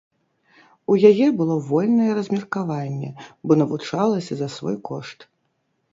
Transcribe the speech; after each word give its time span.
У 0.93 0.95
яе 1.09 1.27
было 1.41 1.57
вольнае 1.67 2.09
размеркаванне, 2.21 3.11
бо 3.49 3.61
навучалася 3.63 4.33
за 4.45 4.53
свой 4.59 4.77
кошт. 4.91 5.19